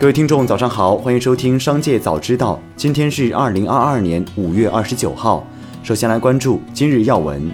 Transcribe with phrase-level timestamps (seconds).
[0.00, 2.54] 各位听众，早上好，欢迎收听《商界早知道》。
[2.74, 5.46] 今天是二零二二年五月二十九号。
[5.82, 7.50] 首先来关注今日要闻。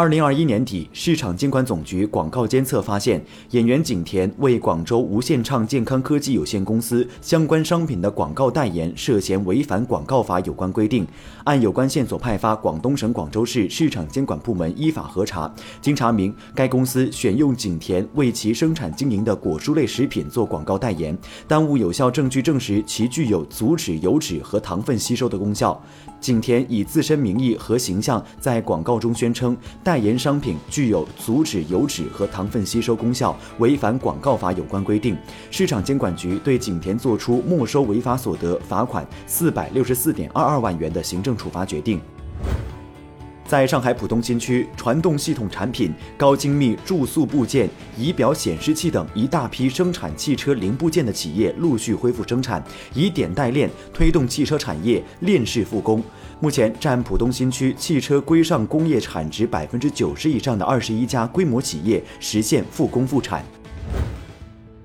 [0.00, 11.06] 二零二一年底，市场监管总局广告监测发现，演员景甜为广州无限畅健康科技有限公司相关商品的广告代言涉嫌违反广告法有关规定。
[11.44, 21.14] 按有关线索派发广东省广州市市场监管部门依法核查，经查明，该公司选用景甜为其生产经营的果蔬类食品做广告代言，
[21.46, 25.78] 但无有效证据证实其具有阻止油脂和糖分吸收的功效。
[26.22, 29.54] 景甜以自身名义和形象在广告中宣称。
[29.90, 35.18] 代言商品具有阻止油脂和糖分吸收功效，违反广告法有关规定。
[35.50, 42.00] 市场监管局对景田作出没收违法所得、罚款四百六十四点二二万元的行政处罚决定。
[43.50, 47.68] 在上海浦东新区，传动系统产品、高精密注塑部件、
[47.98, 52.62] 仪表显示器等一大批生产汽车零部件的企业陆续恢复生产，
[52.94, 56.00] 以点带链推动汽车产业链式复工。
[56.38, 63.44] 目前，占浦东新区汽车规上工业产值百分之九十以上的二十一家规模企业实现复工复产。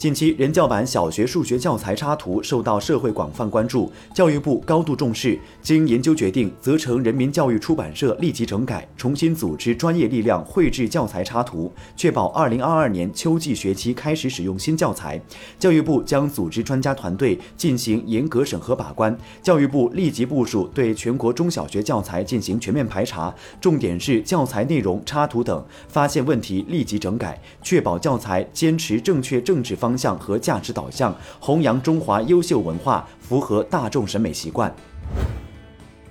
[0.00, 5.38] 近期，人教版小学数学教材插图受到社会广泛关注，教育部高度重视。
[5.60, 15.20] 经研究决定，责成人民教育出版社立即整改，重新组织专业力量绘制教材插图，确保二零二二年秋季学期开始使用新教材。
[15.58, 19.14] 教育部将组织专家团队进行严格审核把关。
[19.42, 29.89] 教育部立即部署对全国中小学教材进行全面排查，重点是教材内容、插图等，发现问题立即整改，确保教材坚持正确政治方。
[29.90, 34.72] 方向和价值导向，弘扬中华优秀文化，符合大众审美习惯。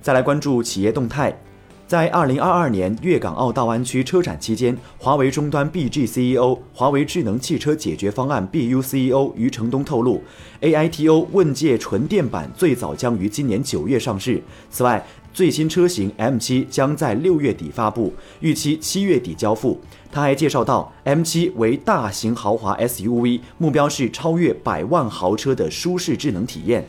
[0.00, 1.38] 再来关注企业动态，
[1.86, 10.20] 在二零二二年粤港澳大湾区车展期间，华为终端 BG CEO、华为智能汽车解决方案 BU CEO 余承东透露
[10.60, 14.42] ，AITO 问界纯电版最早将于今年九月上市。
[14.68, 19.80] 此外，最新车型 M7 将在六月底发布，预期七月底交付。
[20.10, 26.88] 他还介绍到，M7 为大型豪华 SUV，目标是超越百万豪车的舒适智能体验。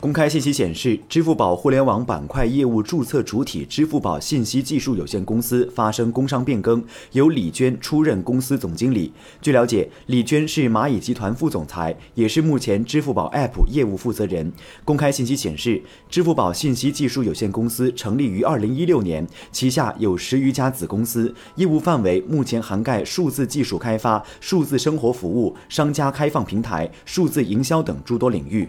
[0.00, 9.12] 公开信息显示，支付宝互联网板块业务注册主体支付宝信息技术有限公司发生工商变更，由李娟出任公司总经理。
[9.42, 14.52] 据了解，李娟是蚂蚁集团副总裁，也是目前支付宝 App 业务负责人。
[14.84, 28.68] 公开信息显示，支付宝信息技术有限公司成立于二零一六年，旗下有十余家子公司，业务范围目前涵盖数字技术开发、数字生活服务、商家开放平台、数字营销等诸多领域。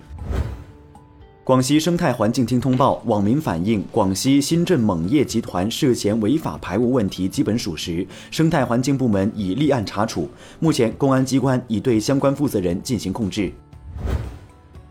[1.50, 10.30] 广西生态环境厅通报，网民反映广西新镇锰业集团涉嫌违法排污问题基本属实，生态环境部门已立案查处，
[10.60, 13.52] 目前公安机关已对相关负责人进行控制。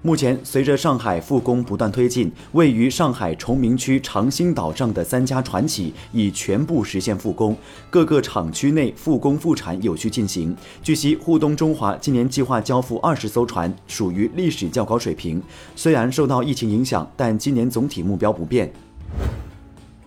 [0.00, 7.56] 目前，随着上海复工不断推进，位于上海崇明区长兴岛上的三家船企已全部实现复工，
[7.90, 10.56] 各个厂区内复工复产有序进行。
[10.84, 15.42] 据悉，沪东中华今年计划交付二十艘船，属于历史较高水平。
[15.74, 18.72] 虽然受到疫情影响，但今年总体目标不变。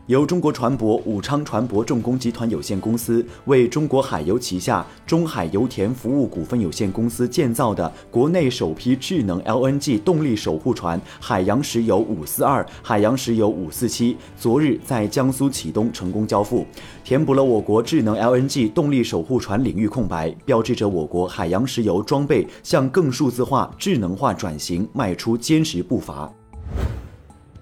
[0.07, 16.65] 由中国船舶武昌船舶重工集团有限公司为中国海油旗下中海油田服务股份有限公司建造的国内首批智能 LNG 动力守护船“海洋石油五四二”、“海洋石油五四七”昨日在江苏启东成功交付，
[17.03, 26.29] 填补了我国智能 LNG 动力守护船领域空白，标志着我国海洋石油装备向更数字化、智能化转型迈出坚实步伐。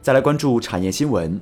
[0.02, 1.40] 再来关注产业新闻。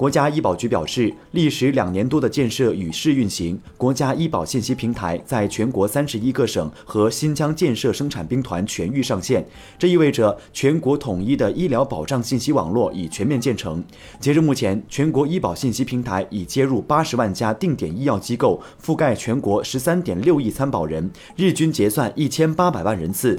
[0.00, 9.46] 国家医保局表示，历时两年多的建设与试运行，国家医保信息平台在全国三十一个省和新疆建设生产兵团全域上线。
[9.78, 13.84] 这意味着全国统一的医疗保障信息网络已全面建成。
[14.18, 23.38] 截至目前，全国医保信息平台已接入八十万家定点医药机构，覆盖全国十三点六亿参保人，日均结算一千八百万人次。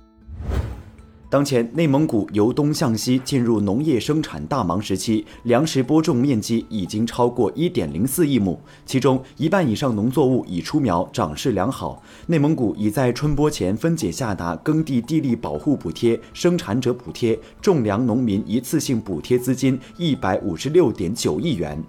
[1.32, 12.04] 当前，内蒙古由东向西进入农业生产大忙时期，粮食播种面积已经超过一点零四亿亩，其中一半以上农作物已出苗，长势良好。
[12.28, 21.82] 内蒙古已在春播前分解下达耕地地力保护补贴、生产者补贴、种粮农民一次性补贴资金一百五十六点九亿元。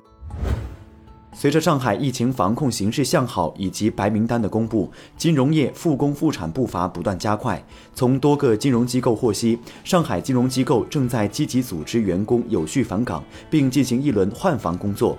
[1.34, 7.62] 随着上海疫情防控形势向好以及白名单的公布，金融业复工复产步伐不断加快。
[7.94, 15.19] 从多个金融机构获悉，上海金融机构正在积极组织员工有序返岗，并进行一轮换防工作。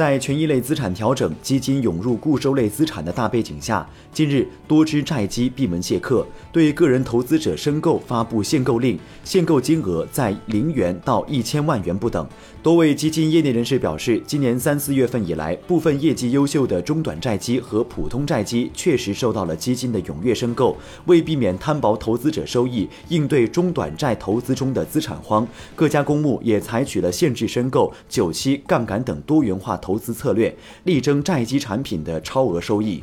[0.00, 12.26] 在权益类资产调整、基金涌入固收类资产的大背景下，近日多只债基闭门谢客，对个人投资者申购发布限购令，限购金额在零元到一千万元不等。
[12.62, 20.74] 多位基金业内人士表示，今年三四月份以来，部分业绩优秀的中短债基和普通债基确实受到了基金的踊跃申购。
[21.04, 30.54] 为避免摊薄投资者收益，应对中短债投资中的资产荒，各家公募也采取了限制申购、久期杠杆等多元化投投资策略，
[30.84, 33.02] 力争债基产品的超额收益。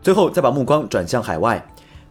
[0.00, 1.62] 最后，再把目光转向海外。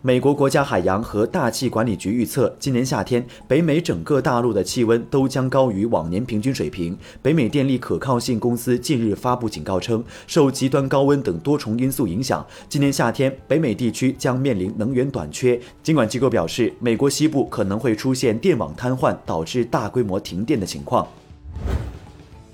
[0.04, 6.96] 美国国家海洋和大气管理局预测，今年夏天北美整个大陆的气温都将高于往年平均水平。
[7.22, 15.60] 北美电力可靠性公司近日发布警告称，受极端高温等多重因素影响，今年夏天北美地区将面临能源短缺。
[15.82, 21.08] 监管机构表示，美国西部可能会出现电网瘫痪，导致大规模停电的情况。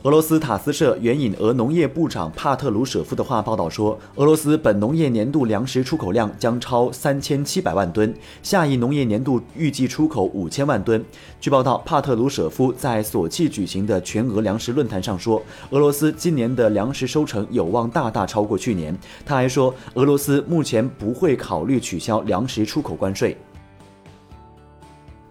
[0.04, 8.14] 俄罗斯塔斯社援引俄农业部长帕特鲁舍夫的话报道说，俄罗斯本农业年度粮食出口量将超三千七百万吨，
[8.44, 11.04] 下一农业年度预计出口五千万吨。
[11.42, 15.42] 据报道，帕特鲁舍夫在索契举行的全俄粮食论坛上说，
[15.72, 18.96] 俄罗斯今年的粮食收成有望大大超过去年。
[19.26, 23.36] 他还说，俄罗斯目前不会考虑取消粮食出口关税。